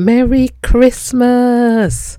Merry 0.00 0.48
Christmas! 0.62 2.18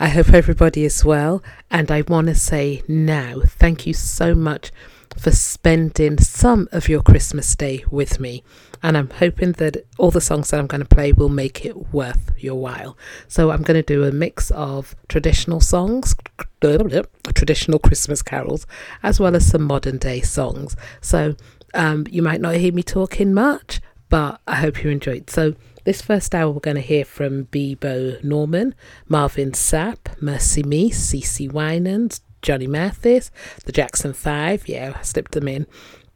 I 0.00 0.08
hope 0.08 0.32
everybody 0.32 0.86
is 0.86 1.04
well, 1.04 1.42
and 1.70 1.90
I 1.90 2.00
want 2.08 2.28
to 2.28 2.34
say 2.34 2.82
now 2.88 3.42
thank 3.44 3.86
you 3.86 3.92
so 3.92 4.34
much 4.34 4.72
for 5.18 5.30
spending 5.30 6.16
some 6.16 6.70
of 6.72 6.88
your 6.88 7.02
Christmas 7.02 7.54
day 7.54 7.84
with 7.90 8.18
me. 8.18 8.42
And 8.82 8.96
I'm 8.96 9.10
hoping 9.10 9.52
that 9.52 9.84
all 9.98 10.10
the 10.10 10.22
songs 10.22 10.48
that 10.50 10.58
I'm 10.58 10.66
going 10.66 10.80
to 10.80 10.88
play 10.88 11.12
will 11.12 11.28
make 11.28 11.66
it 11.66 11.92
worth 11.92 12.32
your 12.38 12.58
while. 12.58 12.96
So 13.28 13.50
I'm 13.50 13.60
going 13.60 13.76
to 13.76 13.82
do 13.82 14.04
a 14.04 14.10
mix 14.10 14.50
of 14.50 14.96
traditional 15.08 15.60
songs, 15.60 16.14
traditional 16.62 17.78
Christmas 17.78 18.22
carols, 18.22 18.66
as 19.02 19.20
well 19.20 19.36
as 19.36 19.44
some 19.44 19.64
modern 19.64 19.98
day 19.98 20.22
songs. 20.22 20.76
So 21.02 21.36
um, 21.74 22.06
you 22.08 22.22
might 22.22 22.40
not 22.40 22.54
hear 22.54 22.72
me 22.72 22.82
talking 22.82 23.34
much, 23.34 23.82
but 24.08 24.40
I 24.46 24.54
hope 24.56 24.82
you 24.82 24.88
enjoyed. 24.88 25.28
So 25.28 25.54
this 25.84 26.02
first 26.02 26.34
hour, 26.34 26.50
we're 26.50 26.60
going 26.60 26.76
to 26.76 26.80
hear 26.80 27.04
from 27.04 27.46
Bebo 27.46 28.22
Norman, 28.22 28.74
Marvin 29.08 29.52
Sapp, 29.52 30.20
Mercy 30.20 30.62
Me, 30.62 30.90
CeCe 30.90 31.50
Winans, 31.50 32.20
Johnny 32.40 32.66
Mathis, 32.66 33.30
the 33.64 33.72
Jackson 33.72 34.12
Five. 34.12 34.68
Yeah, 34.68 34.94
I 34.98 35.02
slipped 35.02 35.32
them 35.32 35.48
in. 35.48 35.66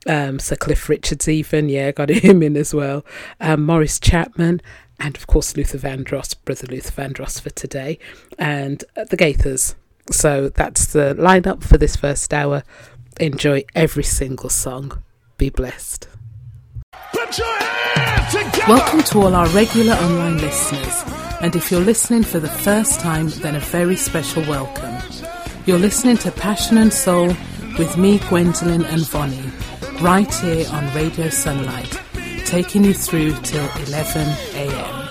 Um, 0.07 0.39
Sir 0.39 0.57
Cliff 0.57 0.89
Richards, 0.89 1.29
even. 1.29 1.69
Yeah, 1.69 1.93
got 1.93 2.11
him 2.11 2.43
in 2.43 2.57
as 2.57 2.75
well. 2.75 3.05
Um, 3.41 3.65
Morris 3.65 3.99
Chapman, 3.99 4.61
and 5.01 5.17
of 5.17 5.27
course 5.27 5.57
Luther 5.57 5.79
Vandross, 5.79 6.35
brother 6.45 6.67
Luther 6.67 7.03
Vandross 7.03 7.41
for 7.41 7.51
today, 7.51 7.99
and 8.39 8.85
uh, 8.97 9.05
the 9.05 9.17
Gaithers. 9.17 9.75
So 10.11 10.49
that's 10.49 10.87
the 10.87 11.15
lineup 11.19 11.63
for 11.65 11.79
this 11.79 11.97
first 11.97 12.33
hour. 12.33 12.63
Enjoy 13.19 13.65
every 13.75 14.05
single 14.05 14.51
song. 14.51 15.03
Be 15.39 15.51
blessed. 15.51 16.09
Welcome 18.69 19.03
to 19.03 19.19
all 19.23 19.35
our 19.35 19.49
regular 19.49 19.95
online 19.95 20.39
listeners. 20.39 21.03
And 21.41 21.57
if 21.57 21.73
you're 21.73 21.81
listening 21.81 22.23
for 22.23 22.39
the 22.39 22.49
first 22.49 23.01
time, 23.01 23.29
then 23.29 23.57
a 23.57 23.61
very 23.61 23.97
special 23.97 24.43
welcome. 24.43 24.97
You're 25.67 25.79
listening 25.79 26.19
to 26.19 26.31
Passion 26.31 26.79
and 26.79 26.93
Soul 26.93 27.29
with 27.79 27.97
me, 27.99 28.21
Gwendolyn 28.29 28.85
and 28.85 29.05
Vonnie, 29.09 29.51
right 30.01 30.33
here 30.35 30.69
on 30.71 30.95
Radio 30.95 31.29
Sunlight, 31.29 32.01
taking 32.45 32.85
you 32.85 32.95
through 32.95 33.33
till 33.43 33.69
11 33.87 34.29
a.m. 34.55 35.06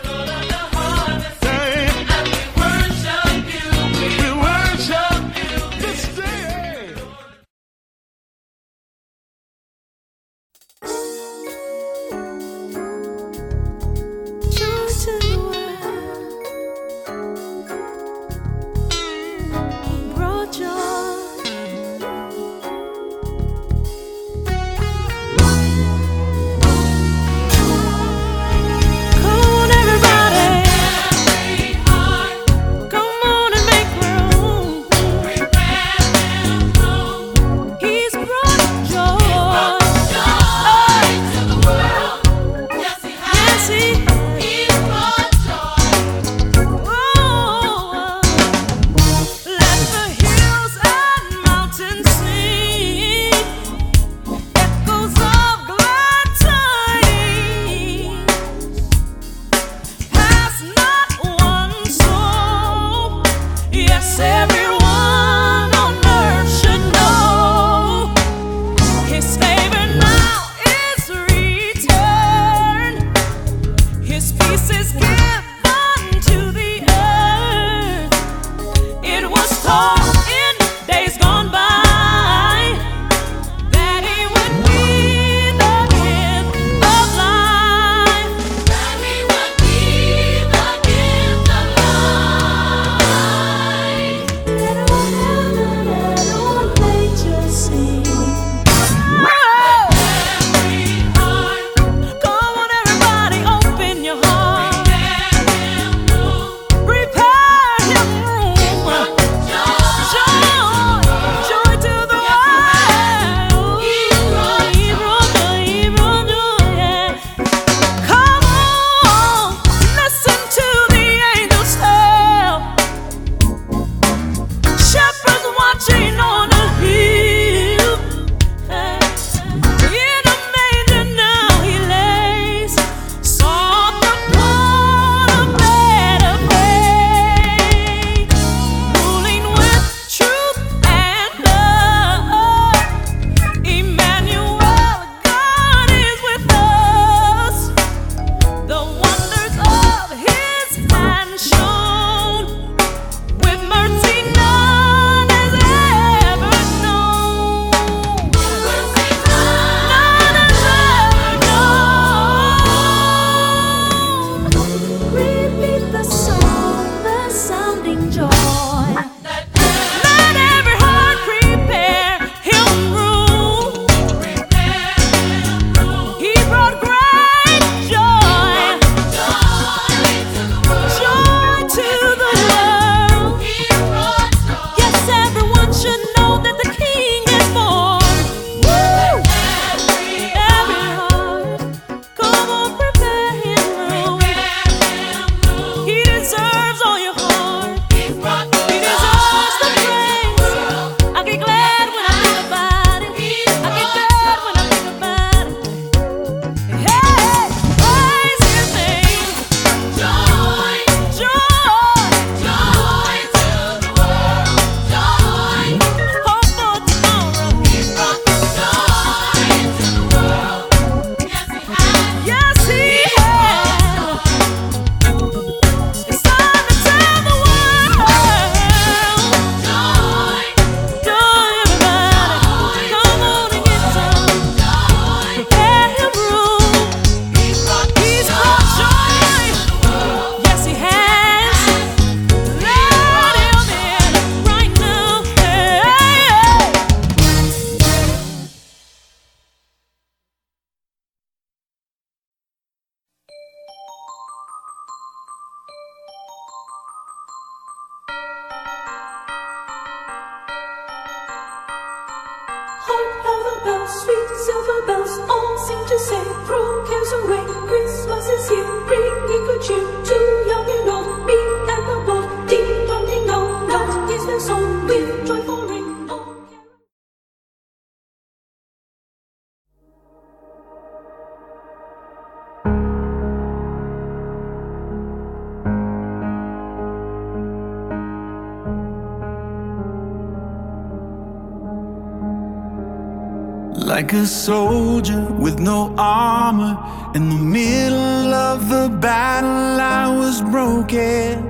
Like 294.06 294.14
a 294.14 294.28
soldier 294.28 295.26
with 295.34 295.58
no 295.58 295.92
armor. 295.98 296.78
In 297.16 297.28
the 297.28 297.44
middle 297.44 298.32
of 298.36 298.70
the 298.70 298.88
battle 299.02 299.82
I 299.82 300.16
was 300.16 300.44
broken. 300.44 301.50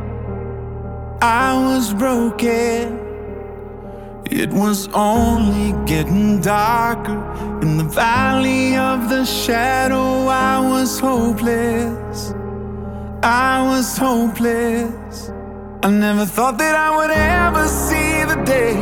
I 1.22 1.54
was 1.68 1.94
broken. 1.94 2.98
It 4.32 4.54
was 4.54 4.88
only 4.94 5.74
getting 5.86 6.40
darker. 6.40 7.20
In 7.62 7.76
the 7.76 7.84
valley 7.84 8.78
of 8.78 9.10
the 9.10 9.26
shadow 9.26 10.30
I 10.30 10.58
was 10.62 10.98
hopeless. 10.98 12.34
I 13.22 13.68
was 13.68 13.98
hopeless. 13.98 15.30
I 15.84 15.90
never 15.90 16.26
thought 16.26 16.58
that 16.60 16.74
I 16.74 16.96
would 16.96 17.12
ever 17.12 17.68
see 17.68 18.24
the 18.24 18.42
day 18.46 18.76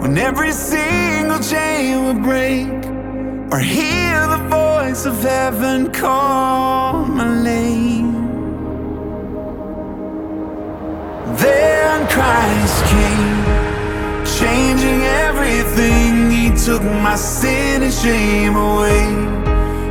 When 0.00 0.18
every 0.18 0.50
single 0.50 1.38
chain 1.38 2.06
would 2.06 2.22
break 2.24 2.79
or 3.52 3.58
hear 3.58 4.26
the 4.28 4.42
voice 4.48 5.06
of 5.06 5.20
heaven 5.22 5.90
call 5.92 7.04
my 7.04 7.42
name. 7.42 8.12
Then 11.36 12.06
Christ 12.06 12.84
came, 12.92 13.44
changing 14.38 15.02
everything. 15.26 16.30
He 16.30 16.50
took 16.64 16.82
my 16.82 17.16
sin 17.16 17.82
and 17.82 17.92
shame 17.92 18.54
away. 18.54 19.10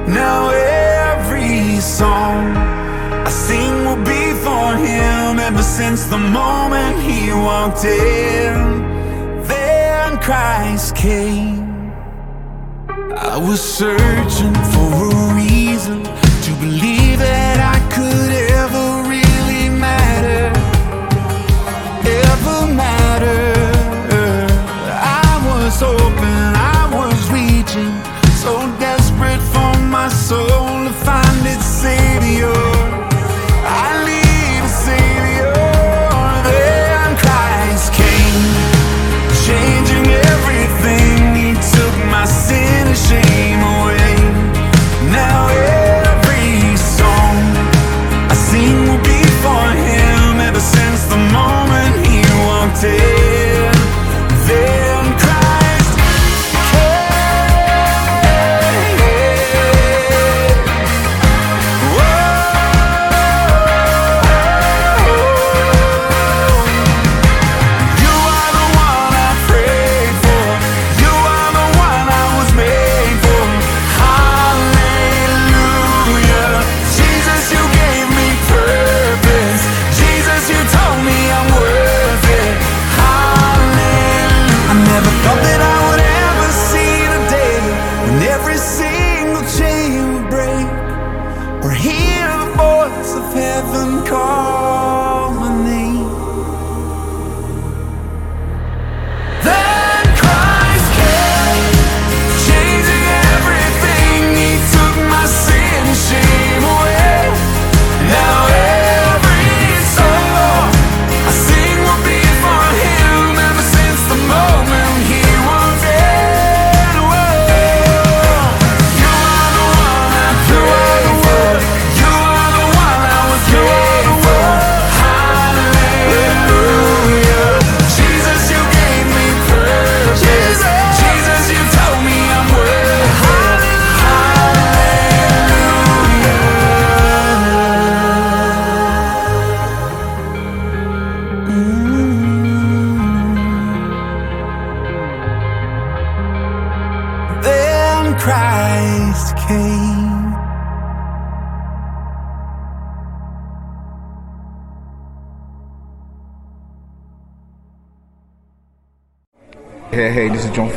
Now 0.07 0.49
every 0.51 1.81
song 1.81 2.55
I 2.55 3.29
sing 3.29 3.85
will 3.85 4.03
be 4.05 4.33
for 4.45 4.77
Him 4.77 5.39
ever 5.39 5.63
since 5.63 6.05
the 6.05 6.17
moment 6.17 6.97
He 7.01 7.31
walked 7.33 7.83
in. 7.83 8.53
Then 9.43 10.17
Christ 10.19 10.95
came. 10.95 11.58
I 13.29 13.37
was 13.37 13.61
searching 13.61 14.55
for 14.73 15.05
a 15.05 15.35
reason 15.35 16.03
to 16.03 16.51
believe 16.59 17.19
that 17.19 17.59
I 17.59 17.78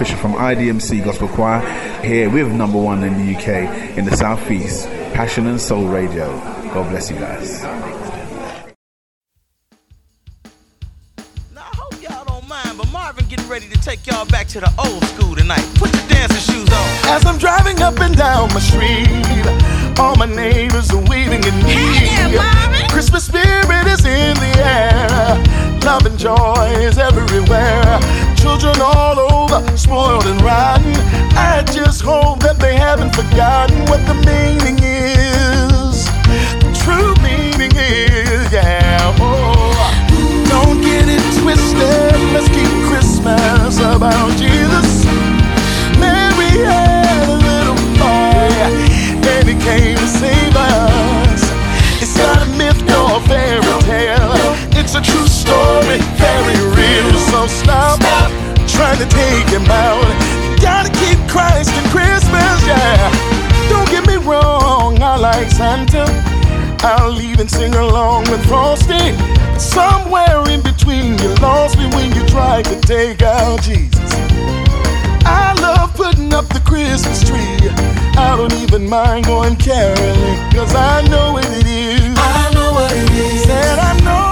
Fisher 0.03 0.17
from 0.17 0.33
IDMC 0.33 1.05
Gospel 1.05 1.29
Choir 1.29 1.61
here 2.03 2.29
with 2.29 2.51
number 2.51 2.77
one 2.77 3.05
in 3.05 3.25
the 3.25 3.37
UK 3.37 3.97
in 3.97 4.05
the 4.05 4.17
Southeast, 4.17 4.89
Passion 5.15 5.47
and 5.47 5.61
Soul 5.61 5.87
Radio. 5.87 6.27
God 6.75 6.91
bless 6.91 7.09
you 7.09 7.17
guys. 7.17 7.63
Now, 7.63 7.71
I 11.55 11.77
hope 11.77 12.03
y'all 12.03 12.25
don't 12.25 12.49
mind, 12.49 12.79
but 12.79 12.91
Marvin 12.91 13.27
getting 13.27 13.47
ready 13.49 13.69
to 13.69 13.81
take 13.81 14.05
y'all 14.09 14.27
back 14.27 14.49
to 14.49 14.59
the 14.59 14.73
old 14.77 15.05
school 15.05 15.37
tonight. 15.37 15.65
Put 15.77 15.95
your 15.95 16.09
dancing 16.09 16.53
shoes 16.53 16.69
on. 16.73 17.15
As 17.15 17.25
I'm 17.25 17.39
driving 17.39 17.81
up 17.81 18.01
and 18.01 18.17
down 18.17 18.49
my 18.53 18.59
street, 18.59 19.07
all 20.01 20.17
my 20.17 20.27
neighbors 20.27 20.91
are 20.91 21.05
waving 21.09 21.45
at 21.45 21.65
me. 21.65 21.79
Hey 22.75 22.89
Christmas 22.89 23.27
spirit 23.27 23.87
is 23.87 24.05
in 24.05 24.35
the 24.35 24.53
air. 24.65 25.79
Love 25.85 26.07
and 26.07 26.19
joy 26.19 26.75
is 26.81 26.99
everywhere. 26.99 28.32
Children 28.43 28.75
all 28.81 29.19
over, 29.21 29.77
spoiled 29.77 30.27
and 30.27 30.43
rotten. 30.43 30.93
I 31.39 31.63
just 31.73 32.03
hope 32.03 32.41
that 32.41 32.59
they 32.59 32.75
haven't 32.75 33.15
forgotten 33.15 33.79
what 33.87 34.05
the 34.05 34.15
meaning 34.27 34.83
is. 34.83 36.11
The 36.59 36.75
true 36.83 37.15
meaning 37.23 37.71
is, 37.77 38.51
yeah. 38.51 39.15
Oh, 39.23 39.71
don't 40.51 40.81
get 40.83 41.07
it 41.07 41.23
twisted. 41.39 42.19
Let's 42.35 42.51
keep 42.51 42.67
Christmas 42.91 43.79
about 43.79 44.35
Jesus. 44.35 45.07
Mary 46.03 46.67
had 46.67 47.31
a 47.31 47.39
little 47.39 47.79
boy, 47.95 48.51
and 49.23 49.47
he 49.47 49.55
came 49.63 49.97
to 49.97 50.09
save 50.09 50.57
us. 50.57 51.43
It's 52.03 52.19
not 52.19 52.43
a 52.43 52.51
myth 52.59 52.83
nor 52.91 53.19
a 53.19 53.21
fairy. 53.29 53.62
It's 54.83 54.97
a 54.97 55.01
true 55.01 55.29
story, 55.29 55.99
very 56.19 56.59
real. 56.75 57.15
So 57.31 57.47
stop, 57.47 58.03
stop 58.03 58.31
trying 58.67 58.99
to 58.99 59.07
take 59.07 59.47
him 59.47 59.65
out. 59.71 60.03
You 60.43 60.59
gotta 60.61 60.91
keep 60.91 61.19
Christ 61.31 61.71
in 61.79 61.85
Christmas. 61.95 62.67
Yeah. 62.67 62.99
Don't 63.71 63.89
get 63.89 64.05
me 64.09 64.17
wrong, 64.17 65.01
I 65.01 65.17
like 65.17 65.49
Santa. 65.53 66.05
I'll 66.83 67.21
even 67.21 67.47
sing 67.49 67.73
along 67.77 68.29
with 68.29 68.45
Frosty. 68.49 69.15
Somewhere 69.57 70.43
in 70.51 70.63
between, 70.63 71.17
you 71.21 71.33
lost 71.37 71.79
me 71.79 71.87
when 71.95 72.13
you 72.13 72.27
tried 72.27 72.65
to 72.65 72.81
take 72.81 73.23
out 73.23 73.63
Jesus. 73.63 74.11
I 75.25 75.55
love 75.63 75.95
putting 75.95 76.35
up 76.35 76.49
the 76.49 76.61
Christmas 76.67 77.23
tree. 77.23 77.71
I 78.19 78.35
don't 78.37 78.53
even 78.55 78.89
mind 78.89 79.27
going 79.27 79.55
caroling, 79.55 80.51
cause 80.51 80.75
I 80.75 81.07
know 81.09 81.35
what 81.35 81.47
it 81.47 81.67
is. 81.69 82.19
I 82.19 82.51
know 82.53 82.73
what 82.73 82.91
it 82.91 83.11
is. 83.13 83.45
Said 83.45 83.79
I 83.79 84.01
know 84.01 84.32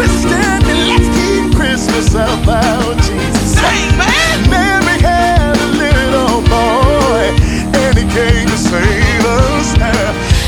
twisted, 0.00 0.32
and 0.32 0.88
let's 0.88 1.08
keep 1.12 1.54
Christmas 1.54 2.14
about 2.14 2.96
Jesus. 2.96 3.60
Man! 4.00 4.38
Mary 4.48 4.96
had 4.96 5.52
a 5.60 5.68
little 5.76 6.40
boy, 6.48 7.28
and 7.76 7.98
he 7.98 8.04
came 8.08 8.48
to 8.48 8.56
save 8.56 9.24
us. 9.28 9.76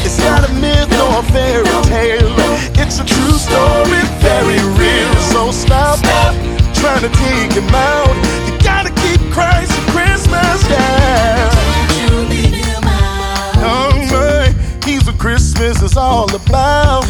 It's 0.06 0.18
not 0.24 0.48
a 0.48 0.52
myth 0.54 0.88
nor 0.96 1.20
a 1.20 1.22
fairy 1.34 1.68
tale. 1.84 2.32
It's 2.80 2.98
a 2.98 3.04
true 3.04 3.36
story, 3.36 4.00
very 4.24 4.60
real. 4.80 5.14
So 5.32 5.50
stop, 5.50 5.98
stop 5.98 6.34
trying 6.72 7.02
to 7.02 7.12
take 7.12 7.52
him 7.52 7.68
out. 7.74 8.16
You 8.48 8.56
gotta 8.64 8.92
keep 9.04 9.20
Christ 9.32 9.72
for 9.72 9.92
Christmas, 9.92 10.58
yeah. 10.70 11.52
You 12.00 12.16
leave 12.32 12.54
him 12.54 12.84
out. 12.84 13.56
Oh 13.60 13.92
man, 14.10 14.54
he's 14.82 15.04
what 15.04 15.18
Christmas 15.18 15.82
is 15.82 15.96
all 15.98 16.34
about. 16.34 17.04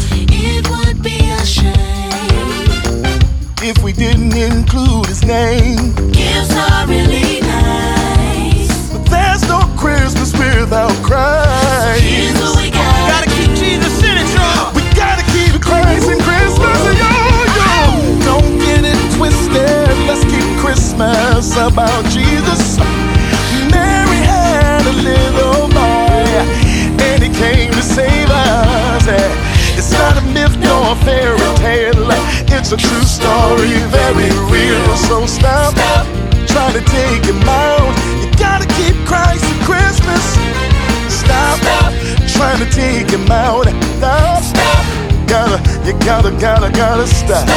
Gifts 5.32 6.54
are 6.54 6.86
really 6.86 7.40
nice. 7.40 8.92
but 8.92 9.02
there's 9.06 9.42
no 9.48 9.60
Christmas 9.78 10.30
without 10.34 10.92
Christ. 11.02 12.04
We 12.04 12.68
got. 12.70 13.08
Gotta 13.08 13.30
keep 13.30 13.48
Jesus 13.56 13.96
in 14.04 14.18
it, 14.18 14.28
y'all. 14.36 14.74
We 14.74 14.82
gotta 14.94 15.24
keep 15.32 15.58
Christ 15.62 16.10
in 16.10 16.18
Christmas. 16.20 16.76
Don't 18.28 18.58
get 18.58 18.84
it 18.84 19.16
twisted. 19.16 19.88
Let's 20.06 20.24
keep 20.28 20.44
Christmas 20.60 21.56
about 21.56 22.04
Jesus. 22.10 22.51
A 30.92 31.04
fairy 31.04 31.38
tale. 31.56 32.08
It's 32.52 32.72
a 32.72 32.76
true 32.76 33.04
story, 33.04 33.72
very 33.88 34.30
real. 34.52 34.96
So 35.08 35.24
stop, 35.26 35.74
trying 36.46 36.74
to 36.74 36.84
take 36.84 37.24
him 37.24 37.40
out. 37.48 37.92
You 38.20 38.28
gotta 38.36 38.66
keep 38.76 38.96
Christ 39.06 39.44
in 39.44 39.58
Christmas. 39.64 40.22
Stop, 41.08 41.58
trying 42.36 42.60
to 42.64 42.68
take 42.70 43.08
him 43.08 43.30
out. 43.30 43.66
Stop, 43.96 44.42
stop. 44.42 44.84
Gotta, 45.26 45.58
you 45.86 45.94
gotta, 46.00 46.30
gotta, 46.38 46.70
gotta 46.72 47.06
stop. 47.06 47.48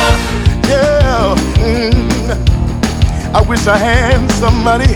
Yeah. 0.69 1.35
mm. 1.59 3.35
I 3.35 3.41
wish 3.41 3.67
I 3.67 3.77
had 3.77 4.31
somebody. 4.31 4.95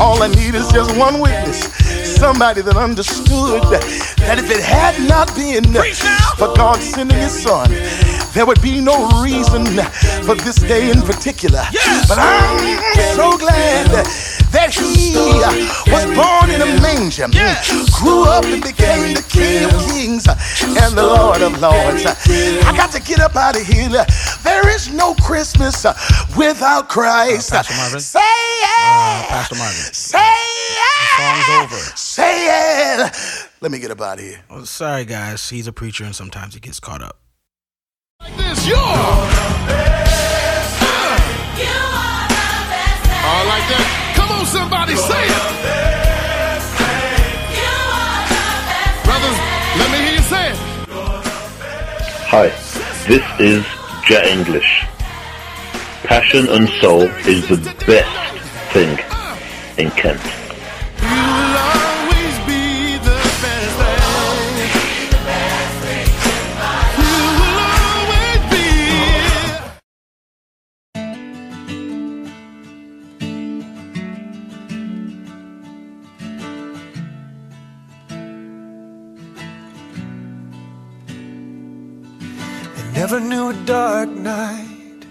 All 0.00 0.22
I 0.22 0.28
need 0.28 0.54
is 0.54 0.68
just 0.70 0.96
one 0.96 1.20
witness. 1.20 1.73
Somebody 2.18 2.62
that 2.62 2.76
understood 2.76 3.62
that 4.24 4.38
if 4.38 4.50
it 4.50 4.62
had 4.62 4.96
not 5.08 5.34
been 5.36 5.64
for 6.38 6.54
God 6.56 6.80
sending 6.80 7.18
His 7.18 7.42
Son, 7.42 7.68
there 8.32 8.46
would 8.46 8.62
be 8.62 8.80
no 8.80 9.08
reason 9.22 9.66
for 10.24 10.34
this 10.34 10.56
day 10.56 10.90
in 10.90 11.02
particular. 11.02 11.62
But 12.08 12.18
I'm 12.18 12.58
so 13.14 13.36
glad 13.36 13.90
that 14.54 14.72
He 14.72 15.14
was 15.90 16.04
born 16.16 16.50
in 16.50 16.62
a 16.62 16.80
manger, 16.80 17.26
grew 18.00 18.24
up 18.24 18.44
and 18.46 18.62
became 18.62 19.14
the 19.14 19.24
King 19.28 19.64
of 19.68 19.74
Kings 19.90 20.26
and 20.26 20.94
the 20.96 21.02
Lord 21.04 21.42
of 21.42 21.60
Lords. 21.60 22.06
I 22.06 22.72
got 22.76 22.90
to 22.92 23.02
get 23.02 23.20
up 23.20 23.36
out 23.36 23.56
of 23.56 23.66
here. 23.66 23.90
There 24.42 24.68
is 24.74 24.92
no 24.92 25.14
Christmas 25.14 25.84
without 26.36 26.88
Christ. 26.88 27.52
Uh, 27.52 27.56
Pastor 27.56 27.74
Marvin? 27.76 28.00
Say 28.00 28.20
it. 28.20 29.28
Pastor 29.28 29.56
Marvin. 29.56 29.92
Say 29.92 30.18
it. 30.18 30.93
Song's 31.16 31.48
over. 31.62 31.82
Say 31.96 32.46
it. 32.46 33.12
Let 33.60 33.70
me 33.70 33.78
get 33.78 33.90
up 33.90 34.00
out 34.00 34.18
of 34.18 34.24
here. 34.24 34.40
Well, 34.50 34.66
sorry, 34.66 35.04
guys. 35.04 35.48
He's 35.48 35.66
a 35.66 35.72
preacher, 35.72 36.04
and 36.04 36.14
sometimes 36.14 36.54
he 36.54 36.60
gets 36.60 36.80
caught 36.80 37.02
up. 37.02 37.18
This 38.36 38.66
your. 38.66 38.78
All 43.24 43.46
like 43.46 43.66
that. 43.72 44.12
Come 44.16 44.30
on, 44.30 44.46
somebody, 44.46 44.96
say 44.96 45.24
it. 45.24 45.64
Brothers, 49.04 49.38
let 49.78 49.88
me 49.90 49.98
hear 50.04 50.14
you 50.14 50.22
say 50.22 50.50
it. 50.50 50.58
Hi, 52.28 52.48
this 53.06 53.24
is 53.40 53.64
Jet 54.06 54.26
English. 54.26 54.84
Passion 56.04 56.48
and 56.48 56.68
Soul 56.80 57.02
is 57.26 57.48
the 57.48 57.56
best 57.86 58.10
thing 58.72 58.98
in 59.78 59.90
Kent. 59.92 60.43
Never 83.06 83.20
knew 83.20 83.50
a 83.50 83.66
dark 83.66 84.08
night. 84.08 85.06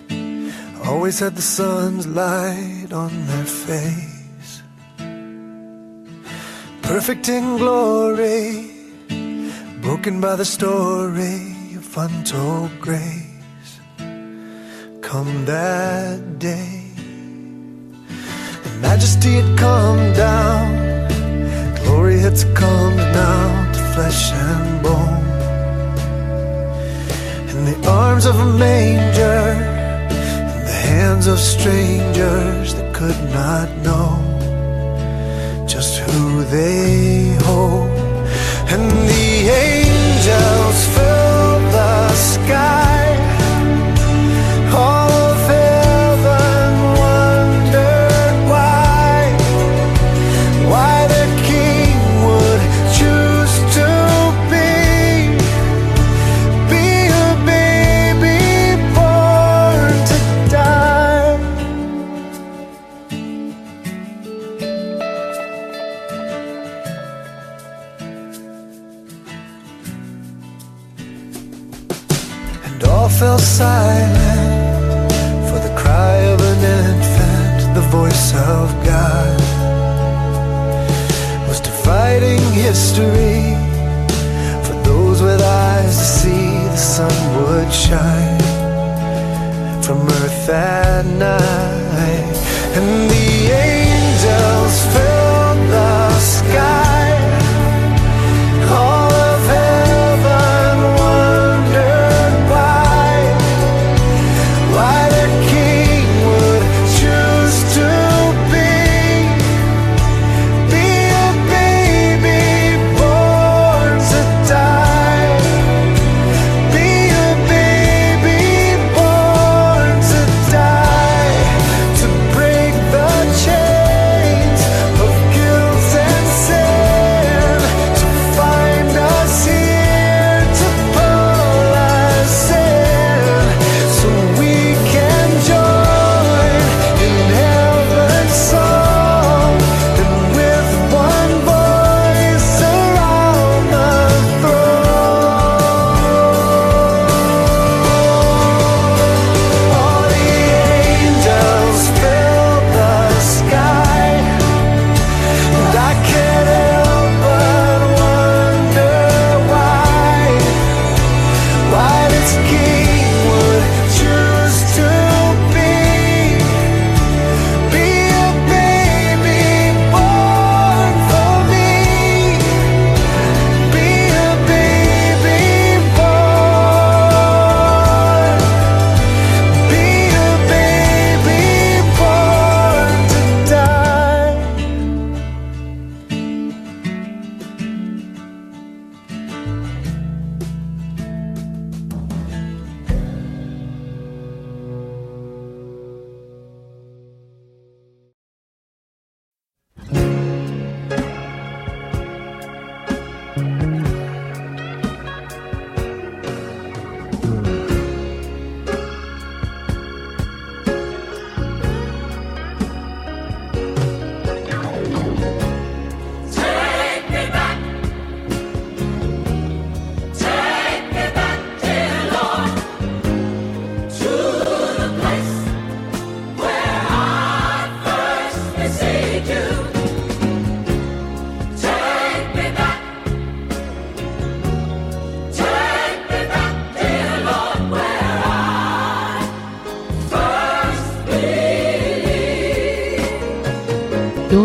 Always 0.83 1.19
had 1.19 1.35
the 1.35 1.41
sun's 1.41 2.07
light 2.07 2.91
on 2.91 3.11
their 3.27 3.45
face. 3.45 4.12
Perfect 6.93 7.27
in 7.27 7.57
glory, 7.57 8.69
broken 9.81 10.21
by 10.21 10.35
the 10.35 10.45
story 10.45 11.73
of 11.75 11.97
untold 11.97 12.69
grace. 12.79 13.79
Come 15.01 15.45
that 15.45 16.37
day, 16.37 16.83
the 18.63 18.69
majesty 18.79 19.41
had 19.41 19.57
come 19.57 20.13
down, 20.13 20.69
glory 21.83 22.19
had 22.19 22.37
succumbed 22.37 22.97
now 22.97 23.71
to 23.73 23.79
flesh 23.95 24.31
and 24.31 24.83
bone 24.83 25.25
in 27.49 27.65
the 27.65 27.89
arms 27.89 28.27
of 28.27 28.39
a 28.39 28.45
manger, 28.55 29.41
in 30.57 30.63
the 30.69 30.79
hands 30.91 31.25
of 31.25 31.39
strangers 31.39 32.75
that 32.75 32.93
could 32.93 33.19
not 33.33 33.67
know 33.77 34.22
just 35.67 35.99
who 35.99 36.43
they 36.43 37.35
hold. 37.43 37.89
And 38.73 38.89
the 39.09 39.49
angels 39.49 40.87
fill 40.95 41.59
the 41.71 42.09
sky. 42.13 43.02
Silent 73.43 75.11
for 75.49 75.59
the 75.59 75.73
cry 75.75 76.15
of 76.33 76.39
an 76.41 76.61
infant, 76.79 77.75
the 77.75 77.85
voice 77.99 78.33
of 78.33 78.65
God 78.85 79.39
was 81.47 81.59
dividing 81.59 82.41
history. 82.53 83.55
For 84.65 84.75
those 84.89 85.21
with 85.21 85.41
eyes 85.41 85.97
to 85.97 86.05
see, 86.19 86.47
the 86.75 86.83
sun 86.95 87.15
would 87.37 87.71
shine 87.71 88.39
from 89.83 89.99
earth 90.07 90.47
that 90.47 91.05
night, 91.05 92.35
and 92.77 93.09
the 93.11 93.22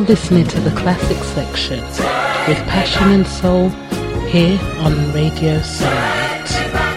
listening 0.09 0.47
to 0.47 0.59
the 0.61 0.71
classic 0.71 1.23
section 1.23 1.85
with 2.49 2.57
Passion 2.67 3.11
and 3.11 3.27
Soul 3.27 3.69
here 4.31 4.59
on 4.79 5.13
Radio 5.13 5.61
Sunlight. 5.61 6.88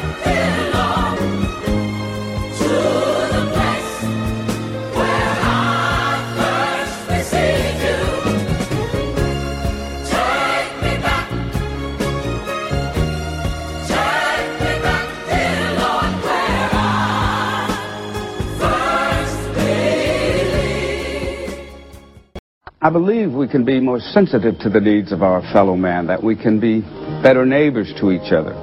I 22.84 22.90
believe 22.90 23.32
we 23.32 23.48
can 23.48 23.64
be 23.64 23.80
more 23.80 24.00
sensitive 24.00 24.58
to 24.62 24.70
the 24.70 24.80
needs 24.80 25.12
of 25.12 25.22
our 25.22 25.44
fellow 25.54 25.76
man, 25.76 26.08
that 26.08 26.24
we 26.24 26.36
can 26.36 26.60
be 26.60 26.82
better 27.22 27.46
neighbors 27.46 27.94
to 28.00 28.10
each 28.10 28.34
other. 28.34 28.58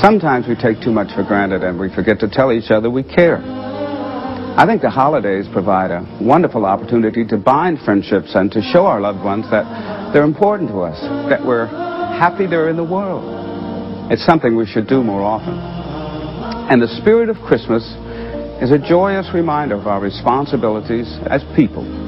Sometimes 0.00 0.46
we 0.46 0.54
take 0.54 0.80
too 0.80 0.92
much 0.92 1.12
for 1.16 1.24
granted 1.24 1.64
and 1.64 1.80
we 1.80 1.92
forget 1.92 2.20
to 2.20 2.28
tell 2.30 2.52
each 2.52 2.70
other 2.70 2.88
we 2.88 3.02
care. 3.02 3.42
I 3.42 4.62
think 4.68 4.82
the 4.82 4.90
holidays 4.90 5.46
provide 5.52 5.90
a 5.90 6.06
wonderful 6.22 6.64
opportunity 6.64 7.26
to 7.26 7.36
bind 7.36 7.80
friendships 7.80 8.36
and 8.36 8.52
to 8.52 8.62
show 8.62 8.86
our 8.86 9.00
loved 9.00 9.24
ones 9.24 9.50
that 9.50 10.12
they're 10.12 10.22
important 10.22 10.70
to 10.70 10.82
us, 10.82 11.00
that 11.28 11.44
we're 11.44 11.66
happy 11.66 12.46
they're 12.46 12.70
in 12.70 12.76
the 12.76 12.84
world. 12.84 13.26
It's 14.12 14.24
something 14.24 14.54
we 14.54 14.66
should 14.66 14.86
do 14.86 15.02
more 15.02 15.22
often. 15.22 15.58
And 16.70 16.80
the 16.80 17.00
spirit 17.02 17.30
of 17.30 17.36
Christmas 17.38 17.82
is 18.62 18.70
a 18.70 18.78
joyous 18.78 19.26
reminder 19.34 19.74
of 19.74 19.88
our 19.88 20.00
responsibilities 20.00 21.18
as 21.26 21.42
people. 21.56 22.07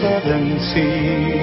southern 0.00 0.58
sea. 0.72 1.33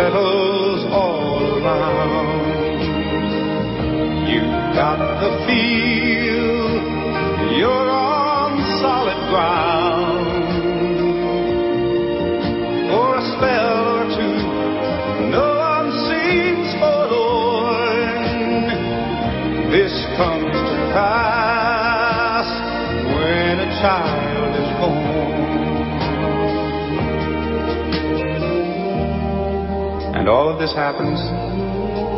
battle 0.00 0.29
this 30.60 30.76
happens? 30.76 31.16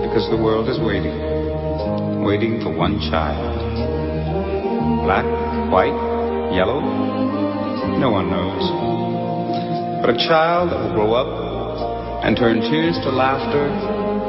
Because 0.03 0.27
the 0.29 0.37
world 0.37 0.69
is 0.69 0.81
waiting, 0.81 1.15
waiting 2.25 2.61
for 2.61 2.75
one 2.75 2.99
child. 2.99 3.55
Black, 5.07 5.25
white, 5.71 5.95
yellow, 6.51 6.81
no 8.03 8.11
one 8.11 8.29
knows. 8.29 10.03
But 10.03 10.11
a 10.11 10.19
child 10.19 10.71
that 10.71 10.81
will 10.83 10.95
grow 10.95 11.15
up 11.15 12.25
and 12.25 12.37
turn 12.37 12.61
tears 12.61 12.99
to 13.07 13.11
laughter, 13.11 13.71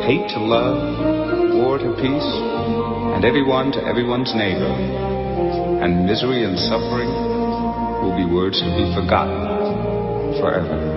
hate 0.05 0.29
to 0.37 0.39
love, 0.39 1.57
war 1.57 1.79
to 1.79 1.93
peace, 1.97 2.29
and 3.17 3.25
everyone 3.25 3.71
to 3.71 3.83
everyone's 3.83 4.35
neighbor. 4.35 4.69
And 5.81 6.05
misery 6.05 6.43
and 6.43 6.57
suffering 6.59 7.09
will 8.05 8.15
be 8.15 8.31
words 8.31 8.61
to 8.61 8.69
be 8.69 8.93
forgotten 8.93 10.37
forever. 10.39 10.92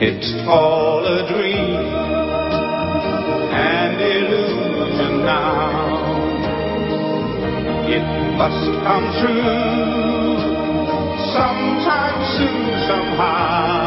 It's 0.00 0.32
all 0.46 1.04
a 1.04 1.26
dream, 1.26 1.74
an 3.50 3.98
illusion 3.98 5.24
now. 5.26 5.98
It 7.88 8.06
must 8.38 8.64
come 8.86 9.06
true 9.18 10.38
sometime 11.34 12.18
soon, 12.38 12.86
somehow. 12.86 13.77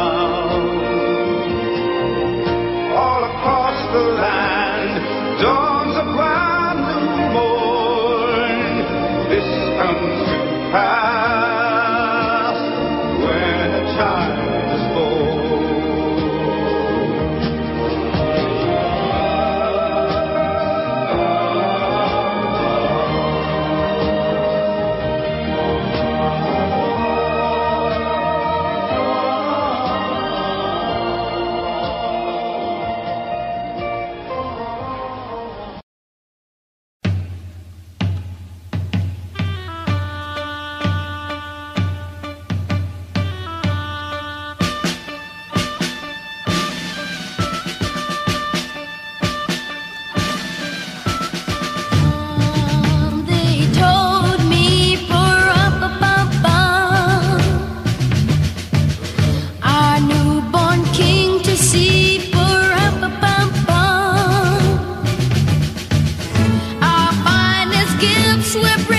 swept 68.52 68.91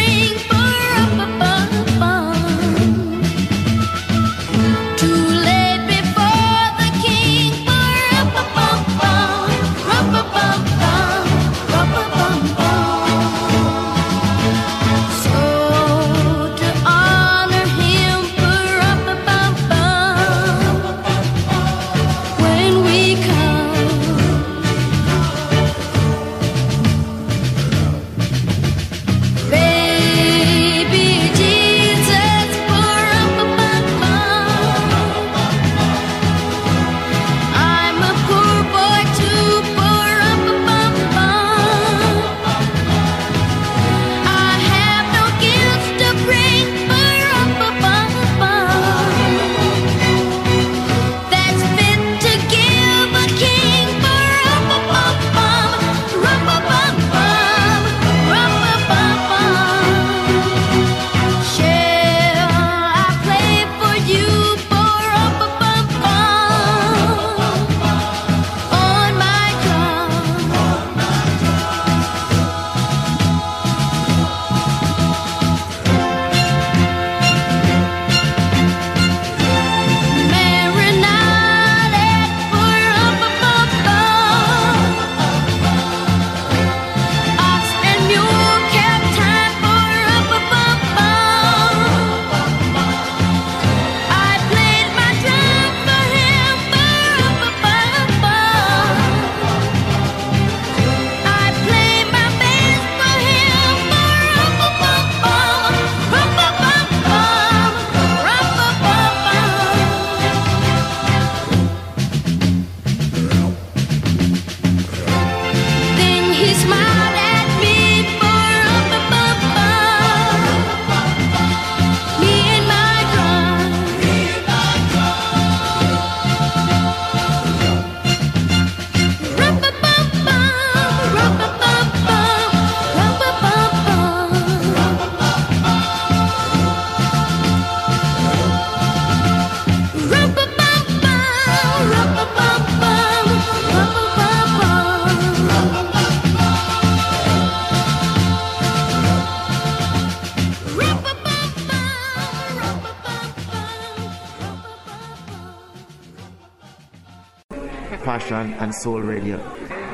Soul 158.84 159.00
Radio. 159.00 159.38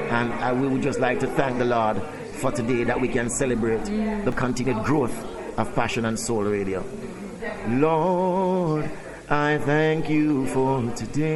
And 0.09 0.33
I, 0.33 0.51
we 0.51 0.67
would 0.67 0.81
just 0.81 0.99
like 0.99 1.19
to 1.19 1.27
thank 1.27 1.59
the 1.59 1.65
Lord 1.65 2.01
for 2.41 2.51
today 2.51 2.83
that 2.85 2.99
we 2.99 3.07
can 3.07 3.29
celebrate 3.29 3.85
the 4.25 4.33
continued 4.35 4.83
growth 4.83 5.13
of 5.59 5.75
Passion 5.75 6.05
and 6.05 6.19
Soul 6.19 6.45
Radio. 6.45 6.83
Lord, 7.67 8.89
I 9.29 9.59
thank 9.59 10.09
you 10.09 10.47
for 10.47 10.81
today. 10.95 11.29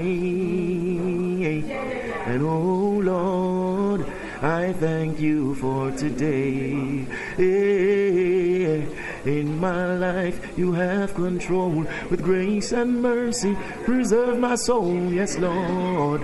And 2.26 2.42
oh 2.42 3.02
Lord, 3.04 4.12
I 4.42 4.74
thank 4.74 5.20
you 5.20 5.54
for 5.54 5.92
today. 5.92 7.06
Eh, 7.38 8.82
in 9.30 9.60
my 9.60 9.94
life, 9.94 10.58
you 10.58 10.74
have 10.74 11.14
control 11.14 11.86
with 12.10 12.24
grace 12.24 12.72
and 12.72 13.00
mercy. 13.00 13.56
Preserve 13.86 14.40
my 14.40 14.56
soul, 14.56 15.14
yes, 15.14 15.38
Lord. 15.38 16.24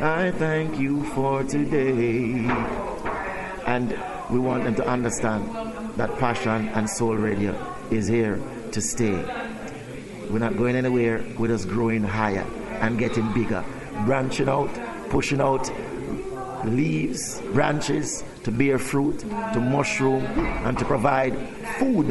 I 0.00 0.30
thank 0.30 0.78
you 0.78 1.02
for 1.06 1.42
today. 1.42 2.46
And 3.66 3.98
we 4.30 4.38
want 4.38 4.62
them 4.62 4.76
to 4.76 4.86
understand 4.86 5.44
that 5.96 6.16
Passion 6.18 6.68
and 6.68 6.88
Soul 6.88 7.16
Radio 7.16 7.52
is 7.90 8.06
here 8.06 8.40
to 8.70 8.80
stay. 8.80 9.24
We're 10.30 10.38
not 10.38 10.56
going 10.56 10.76
anywhere, 10.76 11.24
we're 11.36 11.48
just 11.48 11.68
growing 11.68 12.04
higher 12.04 12.46
and 12.80 12.96
getting 12.96 13.32
bigger, 13.32 13.64
branching 14.04 14.48
out, 14.48 14.70
pushing 15.10 15.40
out 15.40 15.68
leaves, 16.64 17.40
branches 17.52 18.22
to 18.44 18.52
bear 18.52 18.78
fruit, 18.78 19.18
to 19.18 19.60
mushroom, 19.60 20.24
and 20.64 20.78
to 20.78 20.84
provide 20.84 21.36
food 21.78 22.10